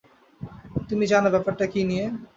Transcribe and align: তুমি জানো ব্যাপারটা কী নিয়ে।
তুমি 0.89 1.05
জানো 1.11 1.27
ব্যাপারটা 1.35 1.65
কী 1.73 1.81
নিয়ে। 1.89 2.05